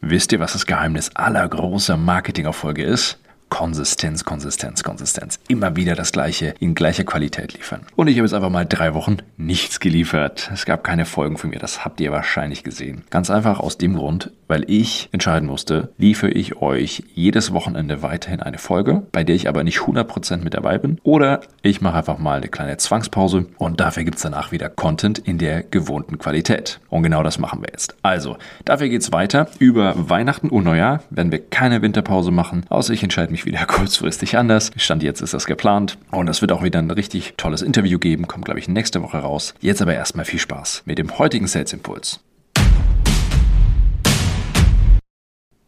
Wisst 0.00 0.32
ihr, 0.32 0.40
was 0.40 0.52
das 0.52 0.66
Geheimnis 0.66 1.10
aller 1.14 1.46
großer 1.48 1.96
Marketingerfolge 1.96 2.84
ist? 2.84 3.18
Konsistenz, 3.48 4.24
Konsistenz, 4.24 4.82
Konsistenz. 4.82 5.38
Immer 5.48 5.76
wieder 5.76 5.94
das 5.94 6.12
Gleiche 6.12 6.54
in 6.60 6.74
gleicher 6.74 7.04
Qualität 7.04 7.54
liefern. 7.54 7.82
Und 7.96 8.08
ich 8.08 8.16
habe 8.16 8.26
jetzt 8.26 8.34
einfach 8.34 8.50
mal 8.50 8.66
drei 8.66 8.94
Wochen 8.94 9.18
nichts 9.36 9.80
geliefert. 9.80 10.50
Es 10.52 10.64
gab 10.64 10.84
keine 10.84 11.04
Folgen 11.04 11.38
von 11.38 11.50
mir, 11.50 11.58
das 11.58 11.84
habt 11.84 12.00
ihr 12.00 12.12
wahrscheinlich 12.12 12.64
gesehen. 12.64 13.04
Ganz 13.10 13.30
einfach 13.30 13.60
aus 13.60 13.78
dem 13.78 13.96
Grund, 13.96 14.30
weil 14.48 14.64
ich 14.68 15.08
entscheiden 15.12 15.48
musste, 15.48 15.92
liefere 15.98 16.30
ich 16.30 16.56
euch 16.60 17.04
jedes 17.14 17.52
Wochenende 17.52 18.02
weiterhin 18.02 18.40
eine 18.40 18.58
Folge, 18.58 19.02
bei 19.12 19.24
der 19.24 19.34
ich 19.34 19.48
aber 19.48 19.64
nicht 19.64 19.78
100% 19.78 20.38
mit 20.38 20.54
dabei 20.54 20.78
bin. 20.78 20.98
Oder 21.02 21.40
ich 21.62 21.80
mache 21.80 21.98
einfach 21.98 22.18
mal 22.18 22.38
eine 22.38 22.48
kleine 22.48 22.76
Zwangspause 22.76 23.46
und 23.58 23.80
dafür 23.80 24.04
gibt 24.04 24.16
es 24.16 24.22
danach 24.22 24.52
wieder 24.52 24.68
Content 24.68 25.18
in 25.18 25.38
der 25.38 25.62
gewohnten 25.62 26.18
Qualität. 26.18 26.80
Und 26.88 27.02
genau 27.02 27.22
das 27.22 27.38
machen 27.38 27.60
wir 27.60 27.68
jetzt. 27.70 27.96
Also, 28.02 28.36
dafür 28.64 28.88
geht 28.88 29.02
es 29.02 29.12
weiter. 29.12 29.48
Über 29.58 29.94
Weihnachten 30.08 30.48
und 30.48 30.64
Neujahr 30.64 31.02
werden 31.10 31.32
wir 31.32 31.38
keine 31.38 31.82
Winterpause 31.82 32.30
machen, 32.30 32.64
außer 32.68 32.92
ich 32.92 33.02
entscheide 33.02 33.32
mich 33.32 33.37
mich 33.38 33.46
wieder 33.46 33.66
kurzfristig 33.66 34.36
anders. 34.36 34.70
Stand 34.76 35.02
jetzt 35.02 35.20
ist 35.20 35.34
das 35.34 35.46
geplant. 35.46 35.98
Und 36.10 36.28
es 36.28 36.40
wird 36.40 36.52
auch 36.52 36.62
wieder 36.62 36.78
ein 36.78 36.90
richtig 36.90 37.34
tolles 37.36 37.62
Interview 37.62 37.98
geben. 37.98 38.26
Kommt, 38.26 38.44
glaube 38.44 38.60
ich, 38.60 38.68
nächste 38.68 39.02
Woche 39.02 39.18
raus. 39.18 39.54
Jetzt 39.60 39.82
aber 39.82 39.94
erstmal 39.94 40.24
viel 40.24 40.40
Spaß 40.40 40.82
mit 40.86 40.98
dem 40.98 41.18
heutigen 41.18 41.46
Sales 41.46 41.72
Impuls. 41.72 42.20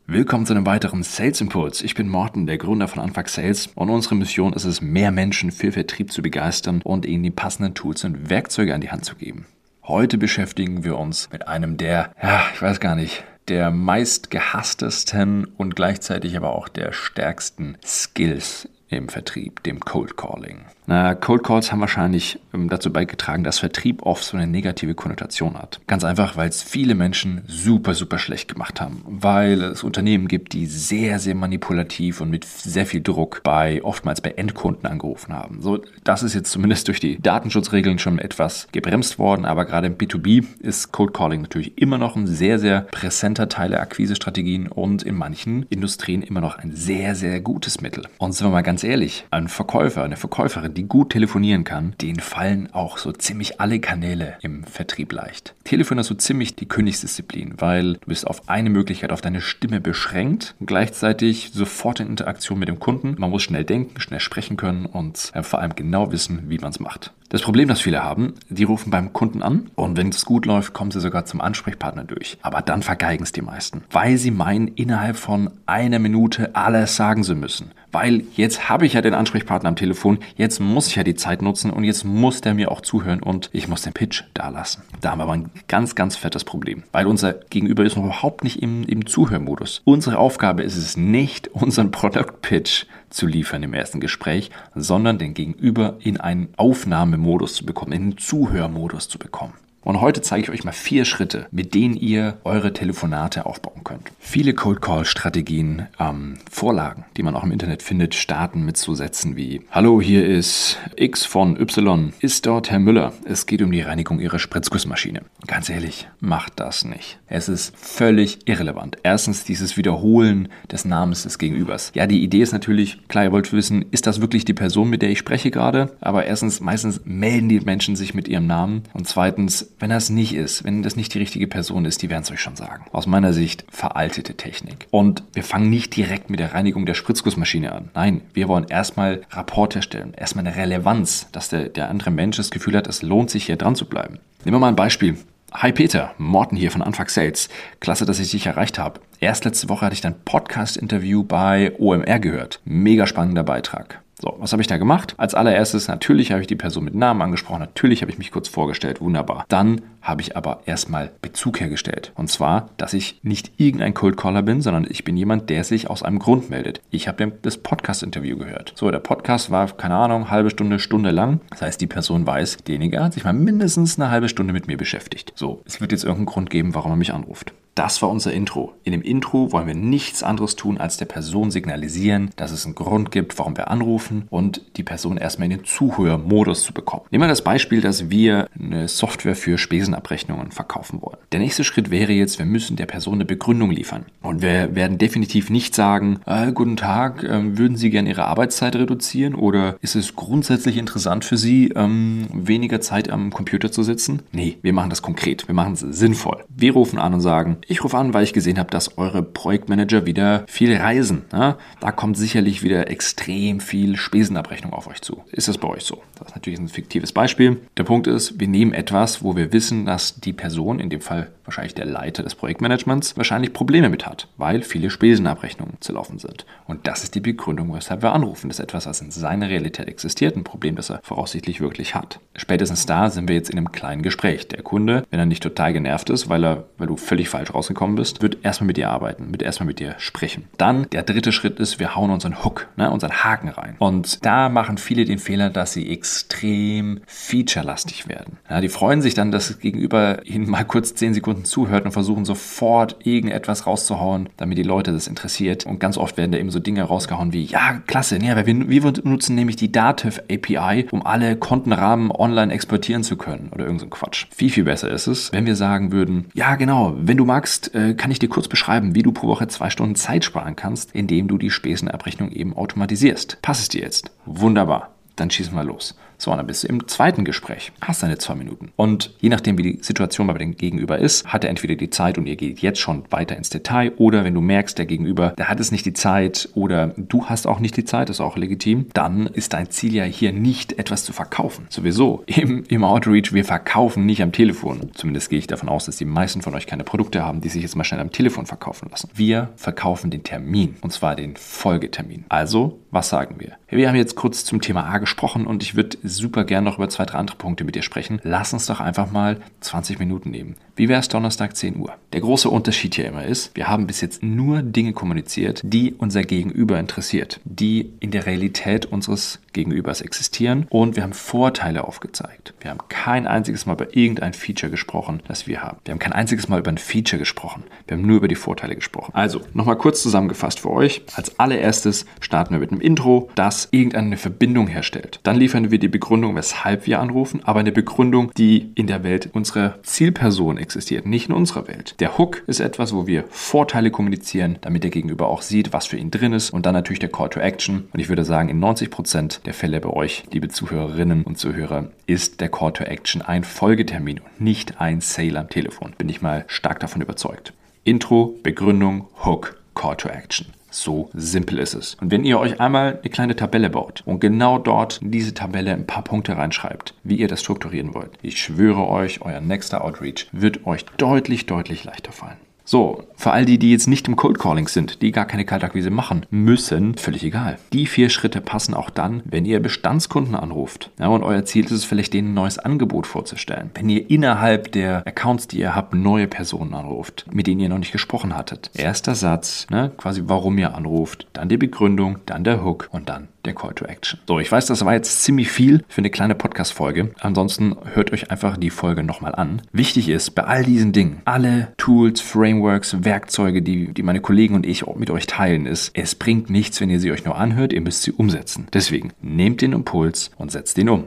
Willkommen 0.06 0.45
zu 0.45 0.55
einem 0.55 0.66
weiteren 0.66 1.05
Sales 1.05 1.41
Impuls. 1.41 1.83
Ich 1.83 1.95
bin 1.95 2.09
Morten, 2.09 2.48
der 2.48 2.59
Gründer 2.59 2.88
von 2.88 3.01
Anfang 3.01 3.29
Sales 3.29 3.69
und 3.77 3.91
unsere 3.91 4.16
Mission 4.16 4.52
ist 4.55 4.65
es, 4.65 4.80
mehr 4.80 5.12
Menschen 5.12 5.52
für 5.52 5.71
Vertrieb 5.71 6.10
zu 6.10 6.21
begeistern 6.21 6.80
und 6.82 7.07
ihnen 7.07 7.23
die 7.23 7.30
passenden 7.30 7.74
Tools 7.74 8.02
und 8.02 8.29
Werkzeuge 8.29 8.74
an 8.74 8.80
die 8.80 8.91
Hand 8.91 9.05
zu 9.05 9.15
geben. 9.15 9.46
Heute 9.84 10.18
beschäftigen 10.18 10.82
wir 10.82 10.98
uns 10.98 11.29
mit 11.30 11.46
einem 11.46 11.77
der, 11.77 12.10
ja, 12.21 12.43
ich 12.52 12.60
weiß 12.60 12.80
gar 12.80 12.96
nicht, 12.96 13.23
der 13.50 13.70
meistgehasstesten 13.70 15.45
und 15.45 15.77
gleichzeitig 15.77 16.36
aber 16.36 16.54
auch 16.54 16.68
der 16.68 16.92
stärksten 16.92 17.76
Skills 17.84 18.68
im 18.91 19.09
Vertrieb, 19.09 19.63
dem 19.63 19.80
Cold 19.80 20.16
Calling. 20.16 20.65
Na, 20.87 21.15
Cold 21.15 21.45
Calls 21.45 21.71
haben 21.71 21.80
wahrscheinlich 21.80 22.41
ähm, 22.52 22.69
dazu 22.69 22.93
beigetragen, 22.93 23.45
dass 23.45 23.60
Vertrieb 23.60 24.02
oft 24.02 24.24
so 24.24 24.37
eine 24.37 24.49
negative 24.49 24.95
Konnotation 24.97 25.57
hat. 25.57 25.80
Ganz 25.87 26.02
einfach, 26.02 26.37
weil 26.37 26.49
es 26.49 26.65
viele 26.65 26.97
Menschen 26.97 27.43
super, 27.47 27.95
super 27.95 28.19
schlecht 28.19 28.52
gemacht 28.52 28.80
haben. 28.80 29.02
Weil 29.07 29.63
es 29.63 29.85
Unternehmen 29.85 30.27
gibt, 30.27 30.52
die 30.52 30.66
sehr, 30.66 31.21
sehr 31.21 31.37
manipulativ 31.37 32.21
und 32.21 32.30
mit 32.30 32.45
sehr 32.45 32.87
viel 32.87 33.02
Druck 33.02 33.43
bei, 33.45 33.85
oftmals 33.85 34.21
bei 34.21 34.30
Endkunden 34.30 34.87
angerufen 34.87 35.32
haben. 35.32 35.63
So, 35.63 35.80
das 36.02 36.25
ist 36.25 36.35
jetzt 36.35 36.51
zumindest 36.51 36.88
durch 36.88 36.99
die 36.99 37.21
Datenschutzregeln 37.21 38.01
schon 38.01 38.19
etwas 38.19 38.66
gebremst 38.73 39.21
worden, 39.21 39.45
aber 39.45 39.66
gerade 39.66 39.87
im 39.87 39.97
B2B 39.97 40.45
ist 40.59 40.91
Cold 40.91 41.15
Calling 41.15 41.43
natürlich 41.43 41.79
immer 41.79 41.99
noch 41.99 42.16
ein 42.16 42.27
sehr, 42.27 42.59
sehr 42.59 42.80
präsenter 42.80 43.49
Teil 43.49 43.71
der 43.71 43.80
Akquisestrategien 43.80 44.66
und 44.66 45.04
in 45.04 45.15
manchen 45.15 45.66
Industrien 45.71 46.23
immer 46.23 46.41
noch 46.41 46.59
ein 46.59 46.75
sehr, 46.75 47.15
sehr 47.15 47.41
gutes 47.41 47.80
Mittel. 47.80 48.07
Und 48.19 48.32
sind 48.32 48.49
wir 48.49 48.51
mal 48.51 48.63
ganz 48.63 48.79
ehrlich, 48.82 49.24
ein 49.30 49.46
Verkäufer, 49.48 50.02
eine 50.02 50.16
Verkäuferin, 50.16 50.74
die 50.74 50.80
die 50.80 50.88
gut 50.88 51.10
telefonieren 51.10 51.64
kann, 51.64 51.95
denen 52.00 52.20
fallen 52.20 52.73
auch 52.73 52.96
so 52.96 53.12
ziemlich 53.12 53.60
alle 53.60 53.80
Kanäle 53.80 54.38
im 54.40 54.64
Vertrieb 54.64 55.12
leicht. 55.12 55.54
Telefon 55.64 55.98
ist 55.98 56.06
so 56.06 56.14
ziemlich 56.14 56.56
die 56.56 56.64
Königsdisziplin, 56.64 57.56
weil 57.58 57.95
du 57.95 58.06
bist 58.06 58.26
auf 58.26 58.48
eine 58.48 58.70
Möglichkeit, 58.70 59.12
auf 59.12 59.20
deine 59.20 59.42
Stimme 59.42 59.82
beschränkt 59.82 60.54
und 60.58 60.66
gleichzeitig 60.66 61.51
sofort 61.52 62.01
in 62.01 62.06
Interaktion 62.06 62.58
mit 62.58 62.68
dem 62.68 62.78
Kunden. 62.78 63.16
Man 63.18 63.28
muss 63.28 63.42
schnell 63.42 63.64
denken, 63.64 64.00
schnell 64.00 64.20
sprechen 64.20 64.56
können 64.56 64.86
und 64.86 65.31
äh, 65.34 65.42
vor 65.42 65.58
allem 65.58 65.75
genau 65.75 66.12
wissen, 66.12 66.44
wie 66.48 66.58
man 66.58 66.70
es 66.70 66.81
macht. 66.81 67.12
Das 67.31 67.42
Problem, 67.42 67.69
das 67.69 67.81
viele 67.81 68.03
haben, 68.03 68.34
die 68.48 68.64
rufen 68.64 68.91
beim 68.91 69.12
Kunden 69.12 69.41
an 69.41 69.70
und 69.76 69.97
wenn 69.97 70.09
es 70.09 70.25
gut 70.25 70.47
läuft, 70.47 70.72
kommen 70.72 70.91
sie 70.91 71.00
sogar 71.00 71.26
zum 71.26 71.41
Ansprechpartner 71.41 72.03
durch. 72.03 72.38
Aber 72.42 72.60
dann 72.60 72.82
vergeigen 72.82 73.22
es 73.22 73.31
die 73.31 73.41
meisten, 73.41 73.84
weil 73.92 74.19
sie 74.19 74.32
meinen, 74.32 74.66
innerhalb 74.66 75.16
von 75.16 75.48
einer 75.64 76.00
Minute 76.00 76.56
alles 76.56 76.97
sagen 76.97 77.22
zu 77.22 77.36
müssen 77.36 77.70
weil 77.92 78.25
jetzt 78.36 78.69
habe 78.69 78.86
ich 78.86 78.94
ja 78.94 79.03
den 79.03 79.14
Ansprechpartner 79.14 79.69
am 79.69 79.76
Telefon, 79.76 80.19
jetzt 80.36 80.60
muss 80.60 80.88
ich 80.88 80.97
ja 80.97 81.03
die 81.03 81.14
Zeit 81.14 81.42
nutzen 81.42 81.70
und 81.70 81.84
jetzt 81.84 82.04
muss 82.04 82.40
der 82.40 82.54
mir 82.54 82.70
auch 82.70 82.80
zuhören 82.80 83.22
und 83.22 83.50
ich 83.52 83.69
muss 83.69 83.82
den 83.82 83.92
Pitch 83.92 84.24
da 84.34 84.48
lassen. 84.48 84.82
Da 85.00 85.10
haben 85.10 85.19
wir 85.19 85.24
aber 85.24 85.32
ein 85.32 85.50
ganz, 85.69 85.94
ganz 85.94 86.16
fettes 86.16 86.44
Problem, 86.44 86.84
weil 86.92 87.06
unser 87.06 87.32
Gegenüber 87.32 87.84
ist 87.84 87.96
noch 87.96 88.04
überhaupt 88.04 88.44
nicht 88.44 88.62
im, 88.62 88.84
im 88.84 89.06
Zuhörmodus. 89.06 89.82
Unsere 89.84 90.19
Aufgabe 90.19 90.62
ist 90.62 90.76
es 90.76 90.96
nicht, 90.96 91.48
unseren 91.48 91.90
Product 91.90 92.40
Pitch 92.42 92.86
zu 93.10 93.26
liefern 93.26 93.62
im 93.62 93.75
ersten 93.75 94.00
Gespräch, 94.00 94.50
sondern 94.75 95.19
den 95.19 95.34
Gegenüber 95.34 95.97
in 96.00 96.19
einen 96.19 96.48
Aufnahmemodus 96.56 97.54
zu 97.54 97.66
bekommen, 97.66 97.93
in 97.93 98.03
einen 98.03 98.19
Zuhörmodus 98.19 99.09
zu 99.09 99.19
bekommen. 99.19 99.54
Und 99.82 100.00
heute 100.00 100.20
zeige 100.20 100.42
ich 100.44 100.50
euch 100.50 100.64
mal 100.64 100.72
vier 100.72 101.04
Schritte, 101.04 101.46
mit 101.50 101.74
denen 101.74 101.94
ihr 101.94 102.36
eure 102.44 102.72
Telefonate 102.72 103.46
aufbauen 103.46 103.82
könnt. 103.82 104.10
Viele 104.18 104.52
Cold 104.52 104.82
Call 104.82 105.06
Strategien, 105.06 105.88
ähm, 105.98 106.36
Vorlagen, 106.50 107.06
die 107.16 107.22
man 107.22 107.34
auch 107.34 107.44
im 107.44 107.52
Internet 107.52 107.82
findet, 107.82 108.14
starten 108.14 108.64
mit 108.64 108.76
so 108.76 108.94
Sätzen 108.94 109.36
wie 109.36 109.62
Hallo, 109.70 110.00
hier 110.00 110.26
ist 110.26 110.78
X 110.96 111.24
von 111.24 111.58
Y. 111.58 112.12
Ist 112.20 112.44
dort 112.44 112.70
Herr 112.70 112.78
Müller? 112.78 113.14
Es 113.24 113.46
geht 113.46 113.62
um 113.62 113.72
die 113.72 113.80
Reinigung 113.80 114.20
Ihrer 114.20 114.38
Spritzgussmaschine. 114.38 115.22
Ganz 115.46 115.70
ehrlich, 115.70 116.08
macht 116.20 116.60
das 116.60 116.84
nicht. 116.84 117.19
Es 117.26 117.48
ist 117.48 117.74
völlig 117.76 118.46
irrelevant. 118.46 118.98
Erstens 119.02 119.44
dieses 119.44 119.76
Wiederholen 119.76 120.48
des 120.70 120.84
Namens 120.84 121.22
des 121.22 121.38
Gegenübers. 121.38 121.90
Ja, 121.94 122.06
die 122.06 122.22
Idee 122.22 122.42
ist 122.42 122.52
natürlich, 122.52 123.08
klar, 123.08 123.24
ihr 123.24 123.32
wollt 123.32 123.52
wissen, 123.52 123.86
ist 123.90 124.06
das 124.06 124.20
wirklich 124.20 124.44
die 124.44 124.54
Person, 124.54 124.90
mit 124.90 125.00
der 125.00 125.10
ich 125.10 125.19
spreche 125.19 125.50
gerade? 125.50 125.96
Aber 126.00 126.26
erstens, 126.26 126.60
meistens 126.60 127.00
melden 127.04 127.48
die 127.48 127.60
Menschen 127.60 127.96
sich 127.96 128.12
mit 128.14 128.28
ihrem 128.28 128.46
Namen. 128.46 128.82
Und 128.92 129.08
zweitens, 129.08 129.70
wenn 129.80 129.91
das 129.91 130.10
nicht 130.10 130.34
ist, 130.34 130.62
wenn 130.62 130.82
das 130.82 130.94
nicht 130.94 131.14
die 131.14 131.18
richtige 131.18 131.48
Person 131.48 131.86
ist, 131.86 132.02
die 132.02 132.10
werden 132.10 132.22
es 132.22 132.30
euch 132.30 132.41
schon 132.41 132.54
sagen. 132.54 132.84
Aus 132.92 133.06
meiner 133.06 133.32
Sicht 133.32 133.64
veraltete 133.70 134.34
Technik. 134.34 134.86
Und 134.91 135.24
wir 135.32 135.42
fangen 135.42 135.70
nicht 135.70 135.96
direkt 135.96 136.30
mit 136.30 136.38
der 136.38 136.52
Reinigung 136.54 136.86
der 136.86 136.94
Spritzgussmaschine 136.94 137.72
an. 137.72 137.90
Nein, 137.94 138.20
wir 138.34 138.46
wollen 138.46 138.66
erstmal 138.69 139.22
Rapport 139.30 139.74
erstellen, 139.74 140.12
erstmal 140.14 140.46
eine 140.46 140.56
Relevanz, 140.56 141.28
dass 141.32 141.48
der, 141.48 141.70
der 141.70 141.88
andere 141.88 142.10
Mensch 142.10 142.36
das 142.36 142.50
Gefühl 142.50 142.76
hat, 142.76 142.86
es 142.86 143.02
lohnt 143.02 143.30
sich 143.30 143.46
hier 143.46 143.56
dran 143.56 143.74
zu 143.74 143.86
bleiben. 143.86 144.19
Nehmen 144.44 144.56
wir 144.56 144.60
mal 144.60 144.69
ein 144.69 144.76
Beispiel. 144.76 145.16
Hi 145.52 145.72
Peter, 145.72 146.14
Morten 146.16 146.54
hier 146.54 146.70
von 146.70 146.82
Anfang 146.82 147.08
Sales. 147.08 147.48
Klasse, 147.80 148.04
dass 148.04 148.20
ich 148.20 148.30
dich 148.30 148.46
erreicht 148.46 148.78
habe. 148.78 149.00
Erst 149.19 149.44
letzte 149.44 149.69
Woche 149.69 149.86
hatte 149.86 149.94
ich 149.94 150.00
dein 150.00 150.20
Podcast-Interview 150.20 151.24
bei 151.24 151.72
OMR 151.78 152.20
gehört. 152.20 152.60
Mega 152.64 153.06
spannender 153.06 153.42
Beitrag. 153.42 154.00
So, 154.20 154.36
was 154.38 154.53
habe 154.53 154.60
ich 154.60 154.69
da 154.69 154.76
gemacht? 154.76 155.14
Als 155.16 155.34
allererstes, 155.34 155.88
natürlich 155.88 156.31
habe 156.31 156.42
ich 156.42 156.47
die 156.47 156.56
Person 156.56 156.84
mit 156.84 156.94
Namen 156.94 157.22
angesprochen, 157.22 157.60
natürlich 157.60 158.03
habe 158.03 158.12
ich 158.12 158.19
mich 158.19 158.31
kurz 158.31 158.48
vorgestellt, 158.48 159.00
wunderbar. 159.00 159.47
Dann 159.48 159.81
habe 160.03 160.20
ich 160.20 160.36
aber 160.36 160.60
erstmal 160.66 161.10
Bezug 161.22 161.60
hergestellt. 161.60 162.12
Und 162.16 162.28
zwar, 162.28 162.69
dass 162.76 162.92
ich 162.92 163.20
nicht 163.22 163.53
irgendein 163.56 163.94
Cold 163.94 164.16
Caller 164.16 164.42
bin, 164.42 164.60
sondern 164.60 164.86
ich 164.88 165.04
bin 165.04 165.16
jemand, 165.16 165.48
der 165.48 165.64
sich 165.64 165.88
aus 165.88 166.03
einem 166.03 166.19
Grund 166.19 166.50
meldet. 166.50 166.81
Ich 166.91 167.08
habe 167.08 167.32
das 167.42 167.58
Podcast-Interview 167.58 168.36
gehört. 168.36 168.72
So, 168.76 168.91
der 168.91 168.98
Podcast 168.98 169.50
war, 169.50 169.69
keine 169.69 169.97
Ahnung, 169.97 170.31
halbe 170.31 170.50
Stunde, 170.50 170.78
Stunde 170.78 171.10
lang. 171.10 171.41
Das 171.50 171.62
heißt, 171.62 171.81
die 171.81 171.87
Person 171.87 172.26
weiß, 172.26 172.58
derjenige 172.58 173.02
hat 173.02 173.14
sich 173.14 173.25
mal 173.25 173.32
mindestens 173.32 173.98
eine 173.98 174.10
halbe 174.10 174.28
Stunde 174.28 174.52
mit 174.52 174.66
mir 174.66 174.76
beschäftigt. 174.76 175.32
So, 175.34 175.62
es 175.64 175.81
wird 175.81 175.92
jetzt 175.92 176.04
irgendeinen 176.04 176.26
Grund 176.26 176.50
geben, 176.50 176.75
warum 176.75 176.92
er 176.92 176.97
mich 176.97 177.14
anruft. 177.14 177.52
Das 177.80 178.02
war 178.02 178.10
unser 178.10 178.34
Intro. 178.34 178.74
In 178.84 178.92
dem 178.92 179.00
Intro 179.00 179.52
wollen 179.52 179.66
wir 179.66 179.74
nichts 179.74 180.22
anderes 180.22 180.54
tun, 180.54 180.76
als 180.76 180.98
der 180.98 181.06
Person 181.06 181.50
signalisieren, 181.50 182.28
dass 182.36 182.52
es 182.52 182.66
einen 182.66 182.74
Grund 182.74 183.10
gibt, 183.10 183.38
warum 183.38 183.56
wir 183.56 183.70
anrufen 183.70 184.26
und 184.28 184.60
die 184.76 184.82
Person 184.82 185.16
erstmal 185.16 185.46
in 185.50 185.56
den 185.56 185.64
Zuhörmodus 185.64 186.62
zu 186.62 186.74
bekommen. 186.74 187.04
Nehmen 187.10 187.24
wir 187.24 187.28
das 187.28 187.42
Beispiel, 187.42 187.80
dass 187.80 188.10
wir 188.10 188.48
eine 188.54 188.86
Software 188.86 189.34
für 189.34 189.56
Spesenabrechnungen 189.56 190.50
verkaufen 190.50 191.00
wollen. 191.00 191.16
Der 191.32 191.40
nächste 191.40 191.64
Schritt 191.64 191.90
wäre 191.90 192.12
jetzt, 192.12 192.38
wir 192.38 192.44
müssen 192.44 192.76
der 192.76 192.84
Person 192.84 193.14
eine 193.14 193.24
Begründung 193.24 193.70
liefern. 193.70 194.04
Und 194.20 194.42
wir 194.42 194.74
werden 194.74 194.98
definitiv 194.98 195.48
nicht 195.48 195.74
sagen, 195.74 196.20
äh, 196.26 196.52
guten 196.52 196.76
Tag, 196.76 197.24
äh, 197.24 197.56
würden 197.56 197.78
Sie 197.78 197.88
gerne 197.88 198.10
Ihre 198.10 198.26
Arbeitszeit 198.26 198.76
reduzieren 198.76 199.34
oder 199.34 199.76
ist 199.80 199.94
es 199.94 200.16
grundsätzlich 200.16 200.76
interessant 200.76 201.24
für 201.24 201.38
Sie, 201.38 201.72
ähm, 201.74 202.26
weniger 202.30 202.82
Zeit 202.82 203.08
am 203.08 203.30
Computer 203.30 203.72
zu 203.72 203.82
sitzen? 203.82 204.20
Nee, 204.32 204.58
wir 204.60 204.74
machen 204.74 204.90
das 204.90 205.00
konkret, 205.00 205.48
wir 205.48 205.54
machen 205.54 205.72
es 205.72 205.80
sinnvoll. 205.80 206.44
Wir 206.54 206.74
rufen 206.74 206.98
an 206.98 207.14
und 207.14 207.22
sagen, 207.22 207.56
ich 207.70 207.84
rufe 207.84 207.97
an, 207.97 208.12
weil 208.12 208.25
ich 208.25 208.32
gesehen 208.32 208.58
habe, 208.58 208.70
dass 208.70 208.98
eure 208.98 209.22
Projektmanager 209.22 210.04
wieder 210.04 210.43
viel 210.49 210.76
reisen. 210.76 211.22
Ja? 211.32 211.56
Da 211.78 211.93
kommt 211.93 212.19
sicherlich 212.19 212.64
wieder 212.64 212.90
extrem 212.90 213.61
viel 213.61 213.96
Spesenabrechnung 213.96 214.72
auf 214.72 214.88
euch 214.88 215.00
zu. 215.02 215.22
Ist 215.31 215.46
das 215.46 215.56
bei 215.56 215.69
euch 215.69 215.84
so? 215.84 216.02
Das 216.19 216.28
ist 216.28 216.34
natürlich 216.34 216.58
ein 216.58 216.69
fiktives 216.69 217.12
Beispiel. 217.12 217.61
Der 217.76 217.84
Punkt 217.84 218.08
ist, 218.08 218.40
wir 218.40 218.49
nehmen 218.49 218.72
etwas, 218.72 219.22
wo 219.22 219.37
wir 219.37 219.52
wissen, 219.52 219.87
dass 219.87 220.19
die 220.19 220.32
Person, 220.32 220.81
in 220.81 220.90
dem 220.90 221.00
Fall 221.00 221.31
wahrscheinlich 221.44 221.75
der 221.75 221.87
Leiter 221.87 222.22
des 222.22 222.34
Projektmanagements, 222.34 223.17
wahrscheinlich 223.17 223.52
Probleme 223.52 223.88
mit 223.88 224.06
hat, 224.06 224.28
weil 224.37 224.62
viele 224.62 224.90
Spesenabrechnungen 224.90 225.76
zu 225.81 225.93
laufen 225.93 226.19
sind. 226.19 226.46
Und 226.67 226.87
das 226.87 227.02
ist 227.02 227.14
die 227.14 227.20
Begründung, 227.20 227.75
weshalb 227.75 228.02
wir 228.02 228.12
anrufen. 228.12 228.49
Das 228.49 228.58
ist 228.58 228.64
etwas, 228.64 228.87
was 228.87 229.00
in 229.00 229.11
seiner 229.11 229.49
Realität 229.49 229.88
existiert, 229.88 230.37
ein 230.37 230.44
Problem, 230.44 230.76
das 230.76 230.90
er 230.90 231.00
voraussichtlich 231.02 231.61
wirklich 231.61 231.94
hat. 231.94 232.20
Spätestens 232.37 232.87
da 232.87 233.11
sind 233.11 233.28
wir 233.28 233.37
jetzt 233.37 233.50
in 233.50 233.58
einem 233.58 233.72
kleinen 233.72 234.02
Gespräch. 234.02 234.49
Der 234.49 234.62
Kunde, 234.62 235.05
wenn 235.11 235.20
er 235.20 235.26
nicht 235.26 235.43
total 235.43 235.72
genervt 235.72 236.11
ist, 236.11 236.28
weil 236.28 236.44
er, 236.44 236.64
weil 236.78 236.87
du 236.87 236.96
völlig 236.96 237.28
falsch 237.28 237.50
falsch 237.50 237.55
rausgekommen 237.55 237.97
bist, 237.97 238.23
wird 238.23 238.38
erstmal 238.43 238.69
mit 238.69 238.76
dir 238.76 238.91
arbeiten, 238.91 239.31
wird 239.31 239.43
erstmal 239.43 239.67
mit 239.67 239.79
dir 239.79 239.94
sprechen. 239.99 240.44
Dann 240.56 240.87
der 240.91 241.02
dritte 241.02 241.32
Schritt 241.32 241.61
ist, 241.61 241.79
wir 241.79 241.94
hauen 241.94 242.11
unseren 242.11 242.44
Hook, 242.44 242.69
ne, 242.76 242.91
unseren 242.91 243.12
Haken 243.12 243.49
rein. 243.49 243.76
Und 243.79 244.25
da 244.25 244.49
machen 244.49 244.79
viele 244.79 245.05
den 245.05 245.19
Fehler, 245.19 245.50
dass 245.50 245.73
sie 245.73 245.91
extrem 245.91 247.00
featurelastig 247.06 248.08
werden. 248.08 248.38
Ja, 248.49 248.61
die 248.61 248.69
freuen 248.69 249.02
sich 249.02 249.14
dann, 249.14 249.31
dass 249.31 249.49
das 249.49 249.58
Gegenüber 249.58 250.26
ihnen 250.26 250.49
mal 250.49 250.64
kurz 250.64 250.94
zehn 250.94 251.14
Sekunden 251.14 251.44
zuhört 251.44 251.85
und 251.85 251.93
versuchen 251.93 252.25
sofort 252.25 252.97
irgendetwas 253.05 253.67
rauszuhauen, 253.67 254.29
damit 254.37 254.58
die 254.58 254.62
Leute 254.62 254.93
das 254.93 255.06
interessiert. 255.06 255.67
Und 255.67 255.81
ganz 255.81 255.96
oft 255.96 256.17
werden 256.17 256.32
da 256.32 256.38
eben 256.38 256.50
so 256.50 256.61
Dinge 256.61 256.82
rausgehauen 256.82 257.32
wie, 257.32 257.44
ja, 257.44 257.81
klasse, 257.87 258.19
ja, 258.23 258.37
weil 258.37 258.46
wir, 258.46 258.69
wir 258.69 258.93
nutzen 259.05 259.35
nämlich 259.35 259.56
die 259.56 259.73
Dativ 259.73 260.20
API, 260.31 260.87
um 260.91 261.05
alle 261.05 261.37
Kontenrahmen 261.37 262.11
online 262.11 262.53
exportieren 262.53 263.03
zu 263.03 263.17
können 263.17 263.50
oder 263.53 263.64
irgend 263.64 263.81
so 263.81 263.87
Quatsch. 263.87 264.26
Viel, 264.31 264.50
viel 264.50 264.64
besser 264.64 264.91
ist 264.91 265.06
es, 265.06 265.32
wenn 265.32 265.46
wir 265.46 265.56
sagen 265.56 265.93
würden, 265.93 266.26
ja, 266.35 266.56
genau, 266.56 266.94
wenn 266.96 267.17
du 267.17 267.25
magst, 267.25 267.39
äh, 267.75 267.94
kann 267.94 268.10
ich 268.10 268.19
dir 268.19 268.28
kurz 268.28 268.48
beschreiben, 268.48 268.94
wie 268.94 269.02
du 269.02 269.12
pro 269.12 269.28
Woche 269.28 269.48
zwei 269.48 269.70
Stunden 269.70 269.94
Zeit 269.94 270.25
sparen 270.25 270.56
kannst, 270.56 270.92
indem 270.94 271.28
du 271.28 271.38
die 271.38 271.50
Spesenabrechnung 271.50 272.31
eben 272.31 272.56
automatisierst. 272.56 273.38
Passt 273.42 273.62
es 273.62 273.69
dir 273.69 273.82
jetzt? 273.82 274.10
Wunderbar. 274.26 274.94
Dann 275.16 275.31
schießen 275.31 275.54
wir 275.54 275.64
los. 275.64 275.96
So, 276.20 276.31
und 276.31 276.37
dann 276.37 276.46
bist 276.46 276.64
du 276.64 276.69
im 276.69 276.87
zweiten 276.87 277.25
Gespräch, 277.25 277.72
hast 277.81 278.02
deine 278.02 278.19
zwei 278.19 278.34
Minuten. 278.34 278.72
Und 278.76 279.14
je 279.20 279.31
nachdem, 279.31 279.56
wie 279.56 279.62
die 279.62 279.78
Situation 279.81 280.26
bei 280.26 280.34
dem 280.34 280.55
Gegenüber 280.55 280.99
ist, 280.99 281.26
hat 281.26 281.44
er 281.44 281.50
entweder 281.50 281.76
die 281.76 281.88
Zeit 281.88 282.19
und 282.19 282.26
ihr 282.26 282.37
geht 282.37 282.58
jetzt 282.58 282.78
schon 282.78 283.05
weiter 283.08 283.38
ins 283.38 283.49
Detail 283.49 283.93
oder 283.96 284.22
wenn 284.22 284.34
du 284.34 284.43
merkst, 284.43 284.76
der 284.76 284.84
Gegenüber, 284.84 285.31
der 285.38 285.49
hat 285.49 285.61
es 285.61 285.72
nicht 285.72 285.87
die 285.87 285.94
Zeit 285.94 286.50
oder 286.55 286.88
du 286.99 287.25
hast 287.25 287.46
auch 287.46 287.58
nicht 287.58 287.75
die 287.78 287.87
Zeit, 287.87 288.11
ist 288.11 288.20
auch 288.20 288.37
legitim, 288.37 288.87
dann 288.93 289.28
ist 289.28 289.55
dein 289.55 289.70
Ziel 289.70 289.94
ja 289.94 290.05
hier 290.05 290.34
nicht 290.34 290.78
etwas 290.78 291.05
zu 291.05 291.14
verkaufen. 291.14 291.67
Sowieso, 291.70 292.22
im, 292.26 292.64
im 292.69 292.84
Outreach, 292.84 293.32
wir 293.32 293.46
verkaufen 293.46 294.05
nicht 294.05 294.22
am 294.22 294.32
Telefon. 294.32 294.90
Zumindest 294.93 295.31
gehe 295.31 295.38
ich 295.38 295.46
davon 295.46 295.70
aus, 295.70 295.87
dass 295.87 295.96
die 295.96 296.05
meisten 296.05 296.43
von 296.43 296.55
euch 296.55 296.67
keine 296.67 296.84
Produkte 296.84 297.25
haben, 297.25 297.40
die 297.40 297.49
sich 297.49 297.62
jetzt 297.62 297.76
mal 297.76 297.84
schnell 297.84 298.00
am 298.00 298.12
Telefon 298.12 298.44
verkaufen 298.44 298.88
lassen. 298.90 299.08
Wir 299.14 299.49
verkaufen 299.56 300.11
den 300.11 300.22
Termin 300.22 300.76
und 300.82 300.93
zwar 300.93 301.17
den 301.17 301.37
Folgetermin. 301.37 302.26
Also, 302.28 302.78
was 302.90 303.08
sagen 303.08 303.37
wir? 303.38 303.52
Wir 303.69 303.88
haben 303.88 303.96
jetzt 303.96 304.17
kurz 304.17 304.44
zum 304.44 304.61
Thema 304.61 304.84
A 304.84 304.99
gesprochen 304.99 305.46
und 305.46 305.62
ich 305.62 305.76
würde 305.76 305.96
super 306.16 306.44
gern 306.44 306.64
noch 306.64 306.76
über 306.76 306.88
zwei, 306.88 307.04
drei 307.04 307.18
andere 307.18 307.36
Punkte 307.36 307.64
mit 307.64 307.74
dir 307.74 307.82
sprechen. 307.82 308.20
Lass 308.22 308.52
uns 308.52 308.66
doch 308.66 308.80
einfach 308.80 309.10
mal 309.10 309.38
20 309.60 309.98
Minuten 309.98 310.30
nehmen. 310.30 310.56
Wie 310.76 310.88
wäre 310.88 311.00
es 311.00 311.08
Donnerstag 311.08 311.56
10 311.56 311.76
Uhr? 311.76 311.94
Der 312.12 312.20
große 312.20 312.48
Unterschied 312.48 312.94
hier 312.94 313.06
immer 313.06 313.24
ist, 313.24 313.54
wir 313.54 313.68
haben 313.68 313.86
bis 313.86 314.00
jetzt 314.00 314.22
nur 314.22 314.62
Dinge 314.62 314.92
kommuniziert, 314.92 315.60
die 315.62 315.92
unser 315.92 316.22
Gegenüber 316.22 316.78
interessiert, 316.78 317.40
die 317.44 317.92
in 318.00 318.10
der 318.10 318.26
Realität 318.26 318.86
unseres 318.86 319.40
Gegenübers 319.52 320.00
existieren 320.00 320.66
und 320.70 320.96
wir 320.96 321.02
haben 321.02 321.12
Vorteile 321.12 321.84
aufgezeigt. 321.84 322.54
Wir 322.60 322.70
haben 322.70 322.80
kein 322.88 323.26
einziges 323.26 323.66
Mal 323.66 323.74
über 323.74 323.96
irgendein 323.96 324.32
Feature 324.32 324.70
gesprochen, 324.70 325.22
das 325.28 325.46
wir 325.46 325.62
haben. 325.62 325.78
Wir 325.84 325.92
haben 325.92 325.98
kein 325.98 326.12
einziges 326.12 326.48
Mal 326.48 326.60
über 326.60 326.70
ein 326.70 326.78
Feature 326.78 327.18
gesprochen. 327.18 327.64
Wir 327.86 327.96
haben 327.96 328.06
nur 328.06 328.16
über 328.16 328.28
die 328.28 328.34
Vorteile 328.34 328.74
gesprochen. 328.74 329.12
Also, 329.14 329.40
nochmal 329.52 329.76
kurz 329.76 330.02
zusammengefasst 330.02 330.60
für 330.60 330.70
euch. 330.70 331.02
Als 331.14 331.38
allererstes 331.38 332.06
starten 332.20 332.54
wir 332.54 332.60
mit 332.60 332.70
einem 332.70 332.80
Intro, 332.80 333.28
das 333.34 333.68
irgendeine 333.70 334.16
Verbindung 334.16 334.66
herstellt. 334.66 335.20
Dann 335.24 335.36
liefern 335.36 335.70
wir 335.70 335.78
die 335.78 335.88
Begründung, 336.00 336.35
weshalb 336.35 336.87
wir 336.87 336.99
anrufen, 336.99 337.43
aber 337.44 337.61
eine 337.61 337.73
Begründung, 337.73 338.32
die 338.35 338.73
in 338.75 338.87
der 338.87 339.05
Welt 339.05 339.29
unserer 339.35 339.82
Zielperson 339.82 340.56
existiert, 340.56 341.05
nicht 341.05 341.29
in 341.29 341.35
unserer 341.35 341.69
Welt. 341.69 341.94
Der 342.00 342.17
Hook 342.17 342.43
ist 342.47 342.61
etwas, 342.61 342.94
wo 342.94 343.06
wir 343.06 343.25
Vorteile 343.29 343.91
kommunizieren, 343.91 344.58
damit 344.62 344.82
der 344.82 344.91
Gegenüber 344.91 345.29
auch 345.29 345.43
sieht, 345.43 345.75
was 345.75 345.87
für 345.87 345.99
ihn 345.99 346.11
drin 346.11 346.32
ist 346.32 346.50
und 346.50 346.64
dann 346.64 346.73
natürlich 346.73 347.00
der 347.00 347.11
Call 347.11 347.29
to 347.29 347.38
Action. 347.38 347.88
Und 347.93 348.00
ich 348.00 348.08
würde 348.08 348.25
sagen, 348.25 348.49
in 348.49 348.58
90 348.58 348.91
Prozent 348.91 349.41
der 349.44 349.52
Fälle 349.52 349.79
bei 349.79 349.91
euch, 349.91 350.25
liebe 350.32 350.49
Zuhörerinnen 350.49 351.23
und 351.23 351.38
Zuhörer, 351.38 351.91
ist 352.06 352.41
der 352.41 352.49
Call 352.49 352.73
to 352.73 352.85
Action 352.85 353.20
ein 353.20 353.44
Folgetermin 353.44 354.20
und 354.20 354.41
nicht 354.41 354.81
ein 354.81 355.03
Sale 355.03 355.38
am 355.38 355.50
Telefon. 355.50 355.93
Bin 355.99 356.08
ich 356.08 356.23
mal 356.23 356.46
stark 356.46 356.81
davon 356.81 357.03
überzeugt. 357.03 357.53
Intro, 357.85 358.35
Begründung, 358.43 359.06
Hook, 359.26 359.61
Call 359.75 359.96
to 359.96 360.08
Action. 360.08 360.46
So 360.70 361.11
simpel 361.14 361.58
ist 361.58 361.75
es. 361.75 361.96
Und 362.00 362.11
wenn 362.11 362.25
ihr 362.25 362.38
euch 362.38 362.61
einmal 362.61 362.99
eine 363.00 363.11
kleine 363.11 363.37
Tabelle 363.37 363.70
baut 363.70 364.02
und 364.06 364.20
genau 364.20 364.58
dort 364.58 365.02
in 365.02 365.11
diese 365.11 365.34
Tabelle 365.34 365.72
ein 365.72 365.87
paar 365.87 366.05
Punkte 366.05 366.37
reinschreibt, 366.37 366.94
wie 367.02 367.17
ihr 367.17 367.28
das 367.28 367.40
strukturieren 367.40 367.94
wollt, 367.94 368.12
ich 368.22 368.40
schwöre 368.40 368.87
euch, 368.88 369.22
euer 369.22 369.40
nächster 369.40 369.84
Outreach 369.84 370.28
wird 370.32 370.67
euch 370.67 370.84
deutlich, 370.96 371.46
deutlich 371.46 371.84
leichter 371.84 372.12
fallen. 372.12 372.38
So, 372.70 373.02
für 373.17 373.32
all 373.32 373.46
die, 373.46 373.58
die 373.58 373.72
jetzt 373.72 373.88
nicht 373.88 374.06
im 374.06 374.14
Cold 374.14 374.38
Calling 374.38 374.69
sind, 374.69 375.02
die 375.02 375.11
gar 375.11 375.25
keine 375.25 375.44
Kaltakquise 375.44 375.90
machen 375.90 376.25
müssen, 376.31 376.94
völlig 376.94 377.25
egal. 377.25 377.58
Die 377.72 377.84
vier 377.84 378.11
Schritte 378.11 378.40
passen 378.40 378.75
auch 378.75 378.90
dann, 378.90 379.22
wenn 379.25 379.44
ihr 379.44 379.58
Bestandskunden 379.58 380.37
anruft. 380.37 380.93
Ja, 381.00 381.08
und 381.08 381.25
euer 381.25 381.44
Ziel 381.44 381.64
ist 381.64 381.72
es 381.72 381.84
vielleicht, 381.84 382.14
denen 382.14 382.28
ein 382.28 382.34
neues 382.34 382.61
Angebot 382.61 383.08
vorzustellen. 383.08 383.72
Wenn 383.75 383.88
ihr 383.88 384.08
innerhalb 384.08 384.70
der 384.70 385.05
Accounts, 385.05 385.49
die 385.49 385.58
ihr 385.58 385.75
habt, 385.75 385.94
neue 385.94 386.28
Personen 386.28 386.72
anruft, 386.75 387.26
mit 387.32 387.49
denen 387.49 387.58
ihr 387.61 387.69
noch 387.69 387.78
nicht 387.78 387.90
gesprochen 387.90 388.37
hattet. 388.37 388.70
Erster 388.75 389.17
Satz, 389.17 389.67
ne, 389.69 389.90
quasi 389.96 390.22
warum 390.26 390.56
ihr 390.56 390.76
anruft, 390.76 391.26
dann 391.32 391.49
die 391.49 391.56
Begründung, 391.56 392.19
dann 392.26 392.44
der 392.44 392.64
Hook 392.64 392.88
und 392.93 393.08
dann 393.08 393.26
der 393.44 393.54
Call 393.54 393.75
to 393.75 393.84
Action. 393.84 394.20
So, 394.26 394.38
ich 394.38 394.50
weiß, 394.50 394.66
das 394.66 394.84
war 394.84 394.94
jetzt 394.94 395.22
ziemlich 395.22 395.50
viel 395.50 395.82
für 395.88 396.00
eine 396.00 396.10
kleine 396.10 396.34
Podcast-Folge. 396.34 397.12
Ansonsten 397.20 397.76
hört 397.94 398.12
euch 398.12 398.31
einfach 398.31 398.56
die 398.56 398.70
Folge 398.70 399.02
nochmal 399.02 399.34
an. 399.34 399.62
Wichtig 399.72 400.08
ist, 400.08 400.31
bei 400.31 400.44
all 400.44 400.64
diesen 400.64 400.92
Dingen, 400.92 401.22
alle 401.25 401.72
Tools, 401.76 402.20
Frameworks, 402.20 403.04
Werkzeuge, 403.04 403.62
die, 403.62 403.92
die 403.92 404.02
meine 404.02 404.20
Kollegen 404.20 404.54
und 404.54 404.66
ich 404.66 404.87
mit 404.96 405.10
euch 405.10 405.26
teilen, 405.26 405.66
ist, 405.66 405.90
es 405.94 406.14
bringt 406.14 406.50
nichts, 406.50 406.81
wenn 406.81 406.90
ihr 406.90 407.00
sie 407.00 407.12
euch 407.12 407.25
nur 407.25 407.37
anhört, 407.37 407.72
ihr 407.72 407.81
müsst 407.81 408.02
sie 408.02 408.12
umsetzen. 408.12 408.66
Deswegen 408.72 409.12
nehmt 409.22 409.62
den 409.62 409.72
Impuls 409.72 410.31
und 410.36 410.50
setzt 410.50 410.76
den 410.76 410.88
um. 410.88 411.04